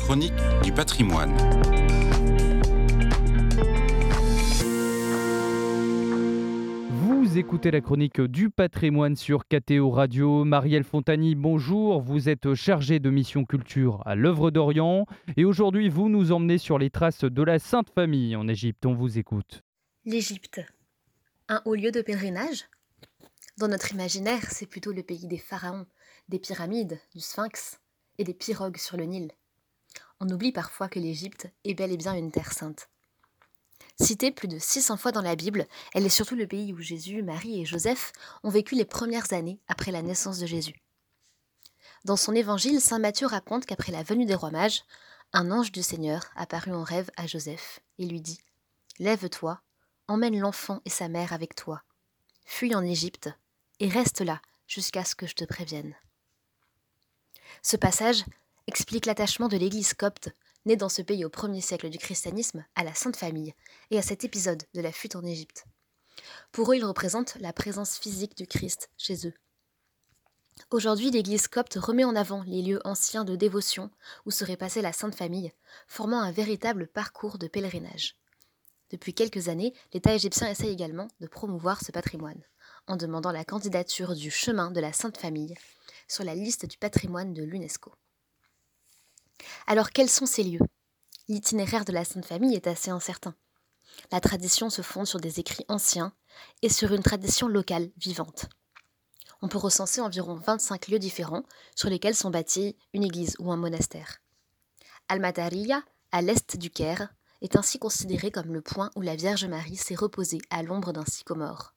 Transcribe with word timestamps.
chronique 0.00 0.32
du 0.64 0.72
patrimoine. 0.72 1.36
Vous 6.90 7.38
écoutez 7.38 7.70
la 7.70 7.80
chronique 7.80 8.20
du 8.20 8.50
patrimoine 8.50 9.14
sur 9.14 9.46
KTO 9.46 9.90
Radio. 9.90 10.44
Marielle 10.44 10.84
Fontani, 10.84 11.34
bonjour. 11.34 12.00
Vous 12.00 12.28
êtes 12.28 12.54
chargée 12.54 12.98
de 12.98 13.10
mission 13.10 13.44
culture 13.44 14.02
à 14.06 14.14
l'œuvre 14.14 14.50
d'Orient. 14.50 15.06
Et 15.36 15.44
aujourd'hui, 15.44 15.88
vous 15.88 16.08
nous 16.08 16.32
emmenez 16.32 16.58
sur 16.58 16.78
les 16.78 16.90
traces 16.90 17.24
de 17.24 17.42
la 17.42 17.58
Sainte 17.58 17.90
Famille 17.90 18.34
en 18.36 18.48
Égypte. 18.48 18.86
On 18.86 18.94
vous 18.94 19.18
écoute. 19.18 19.62
L'Égypte. 20.06 20.60
Un 21.48 21.62
haut 21.66 21.74
lieu 21.74 21.92
de 21.92 22.00
pèlerinage? 22.00 22.64
Dans 23.58 23.68
notre 23.68 23.92
imaginaire, 23.92 24.50
c'est 24.50 24.66
plutôt 24.66 24.92
le 24.92 25.02
pays 25.02 25.26
des 25.26 25.38
pharaons, 25.38 25.86
des 26.28 26.38
pyramides, 26.38 26.98
du 27.14 27.20
sphinx 27.20 27.78
et 28.18 28.24
des 28.24 28.34
pirogues 28.34 28.78
sur 28.78 28.96
le 28.96 29.04
Nil. 29.04 29.30
On 30.20 30.28
oublie 30.28 30.52
parfois 30.52 30.88
que 30.88 30.98
l'Égypte 30.98 31.48
est 31.64 31.74
bel 31.74 31.92
et 31.92 31.96
bien 31.96 32.14
une 32.14 32.30
terre 32.30 32.52
sainte. 32.52 32.88
Citée 33.98 34.30
plus 34.30 34.48
de 34.48 34.58
600 34.58 34.96
fois 34.96 35.12
dans 35.12 35.22
la 35.22 35.34
Bible, 35.34 35.66
elle 35.94 36.06
est 36.06 36.10
surtout 36.10 36.36
le 36.36 36.46
pays 36.46 36.72
où 36.72 36.80
Jésus, 36.80 37.22
Marie 37.22 37.60
et 37.60 37.66
Joseph 37.66 38.12
ont 38.42 38.50
vécu 38.50 38.74
les 38.74 38.84
premières 38.84 39.32
années 39.32 39.58
après 39.68 39.92
la 39.92 40.02
naissance 40.02 40.38
de 40.38 40.46
Jésus. 40.46 40.82
Dans 42.04 42.16
son 42.16 42.34
évangile, 42.34 42.80
saint 42.80 42.98
Matthieu 42.98 43.26
raconte 43.26 43.66
qu'après 43.66 43.92
la 43.92 44.02
venue 44.02 44.24
des 44.24 44.34
rois 44.34 44.50
mages, 44.50 44.84
un 45.32 45.50
ange 45.50 45.70
du 45.70 45.82
Seigneur 45.82 46.30
apparut 46.34 46.72
en 46.72 46.82
rêve 46.82 47.10
à 47.16 47.26
Joseph 47.26 47.80
et 47.98 48.06
lui 48.06 48.20
dit 48.20 48.40
Lève-toi, 48.98 49.60
emmène 50.08 50.38
l'enfant 50.38 50.80
et 50.84 50.90
sa 50.90 51.08
mère 51.08 51.32
avec 51.32 51.54
toi. 51.54 51.82
Fuis 52.44 52.74
en 52.74 52.82
Égypte 52.82 53.30
et 53.80 53.88
reste 53.88 54.20
là 54.20 54.40
jusqu'à 54.66 55.04
ce 55.04 55.14
que 55.14 55.26
je 55.26 55.34
te 55.34 55.44
prévienne. 55.44 55.94
Ce 57.62 57.76
passage 57.76 58.24
explique 58.70 59.06
l'attachement 59.06 59.48
de 59.48 59.56
l'Église 59.56 59.94
copte 59.94 60.28
né 60.64 60.76
dans 60.76 60.88
ce 60.88 61.02
pays 61.02 61.24
au 61.24 61.28
premier 61.28 61.60
siècle 61.60 61.90
du 61.90 61.98
christianisme, 61.98 62.64
à 62.76 62.84
la 62.84 62.94
Sainte 62.94 63.16
Famille 63.16 63.52
et 63.90 63.98
à 63.98 64.02
cet 64.02 64.22
épisode 64.22 64.62
de 64.74 64.80
la 64.80 64.92
fuite 64.92 65.16
en 65.16 65.24
Égypte. 65.24 65.64
Pour 66.52 66.70
eux, 66.70 66.76
il 66.76 66.84
représente 66.84 67.34
la 67.40 67.52
présence 67.52 67.98
physique 67.98 68.36
du 68.36 68.46
Christ 68.46 68.88
chez 68.96 69.26
eux. 69.26 69.34
Aujourd'hui, 70.70 71.10
l'Église 71.10 71.48
copte 71.48 71.74
remet 71.74 72.04
en 72.04 72.14
avant 72.14 72.44
les 72.44 72.62
lieux 72.62 72.80
anciens 72.84 73.24
de 73.24 73.34
dévotion 73.34 73.90
où 74.24 74.30
serait 74.30 74.56
passée 74.56 74.82
la 74.82 74.92
Sainte 74.92 75.16
Famille, 75.16 75.52
formant 75.88 76.20
un 76.20 76.30
véritable 76.30 76.86
parcours 76.86 77.38
de 77.38 77.48
pèlerinage. 77.48 78.14
Depuis 78.90 79.14
quelques 79.14 79.48
années, 79.48 79.74
l'État 79.92 80.14
égyptien 80.14 80.48
essaye 80.48 80.70
également 80.70 81.08
de 81.18 81.26
promouvoir 81.26 81.82
ce 81.82 81.90
patrimoine, 81.90 82.44
en 82.86 82.96
demandant 82.96 83.32
la 83.32 83.44
candidature 83.44 84.14
du 84.14 84.30
chemin 84.30 84.70
de 84.70 84.80
la 84.80 84.92
Sainte 84.92 85.18
Famille 85.18 85.56
sur 86.06 86.22
la 86.22 86.36
liste 86.36 86.66
du 86.66 86.78
patrimoine 86.78 87.34
de 87.34 87.42
l'UNESCO. 87.42 87.92
Alors 89.70 89.90
quels 89.90 90.10
sont 90.10 90.26
ces 90.26 90.42
lieux? 90.42 90.66
L'itinéraire 91.28 91.84
de 91.84 91.92
la 91.92 92.04
Sainte 92.04 92.26
Famille 92.26 92.56
est 92.56 92.66
assez 92.66 92.90
incertain. 92.90 93.36
La 94.10 94.20
tradition 94.20 94.68
se 94.68 94.82
fonde 94.82 95.06
sur 95.06 95.20
des 95.20 95.38
écrits 95.38 95.64
anciens 95.68 96.12
et 96.60 96.68
sur 96.68 96.92
une 96.92 97.04
tradition 97.04 97.46
locale 97.46 97.92
vivante. 97.96 98.46
On 99.42 99.46
peut 99.46 99.58
recenser 99.58 100.00
environ 100.00 100.34
25 100.34 100.88
lieux 100.88 100.98
différents 100.98 101.44
sur 101.76 101.88
lesquels 101.88 102.16
sont 102.16 102.30
bâtis 102.30 102.76
une 102.94 103.04
église 103.04 103.36
ou 103.38 103.52
un 103.52 103.56
monastère. 103.56 104.16
Al-Matariya, 105.06 105.84
à 106.10 106.20
l'est 106.20 106.56
du 106.56 106.70
Caire, 106.70 107.14
est 107.40 107.54
ainsi 107.54 107.78
considéré 107.78 108.32
comme 108.32 108.52
le 108.52 108.62
point 108.62 108.90
où 108.96 109.02
la 109.02 109.14
Vierge 109.14 109.44
Marie 109.44 109.76
s'est 109.76 109.94
reposée 109.94 110.40
à 110.50 110.64
l'ombre 110.64 110.92
d'un 110.92 111.06
sycomore. 111.06 111.74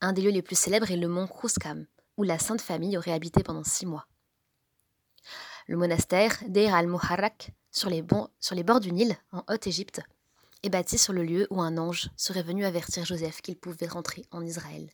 Un 0.00 0.12
des 0.12 0.22
lieux 0.22 0.32
les 0.32 0.42
plus 0.42 0.58
célèbres 0.58 0.90
est 0.90 0.96
le 0.96 1.06
mont 1.06 1.28
Krouskam, 1.28 1.86
où 2.16 2.24
la 2.24 2.40
Sainte 2.40 2.62
Famille 2.62 2.98
aurait 2.98 3.12
habité 3.12 3.44
pendant 3.44 3.62
six 3.62 3.86
mois. 3.86 4.08
Le 5.68 5.76
monastère 5.76 6.38
Deir 6.48 6.74
al-Muharrak, 6.74 7.50
sur, 7.70 7.90
les 7.90 8.02
bords 8.02 8.80
du 8.80 8.90
Nil, 8.90 9.14
en 9.32 9.42
Haute-Égypte, 9.50 10.00
est 10.62 10.70
bâti 10.70 10.96
sur 10.96 11.12
le 11.12 11.22
lieu 11.22 11.46
où 11.50 11.60
un 11.60 11.76
ange 11.76 12.08
serait 12.16 12.42
venu 12.42 12.64
avertir 12.64 13.04
Joseph 13.04 13.42
qu'il 13.42 13.58
pouvait 13.58 13.86
rentrer 13.86 14.24
en 14.30 14.40
Israël. 14.40 14.88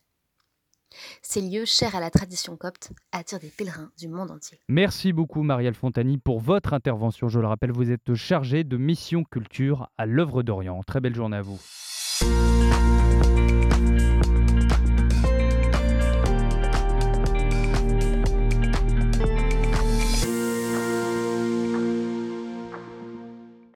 Ces 1.21 1.39
lieux 1.39 1.63
chers 1.63 1.95
à 1.95 2.01
la 2.01 2.09
tradition 2.09 2.57
copte 2.57 2.91
attirent 3.13 3.39
des 3.39 3.47
pèlerins 3.47 3.89
du 3.97 4.09
monde 4.09 4.31
entier. 4.31 4.59
Merci 4.67 5.13
beaucoup 5.13 5.43
Marielle 5.43 5.75
Fontani 5.75 6.17
pour 6.17 6.41
votre 6.41 6.73
intervention. 6.73 7.29
Je 7.29 7.39
le 7.39 7.47
rappelle, 7.47 7.71
vous 7.71 7.91
êtes 7.91 8.13
chargée 8.13 8.65
de 8.65 8.75
mission 8.75 9.23
culture 9.23 9.89
à 9.97 10.05
l'œuvre 10.05 10.43
d'Orient. 10.43 10.83
Très 10.83 10.99
belle 10.99 11.15
journée 11.15 11.37
à 11.37 11.41
vous. 11.41 11.59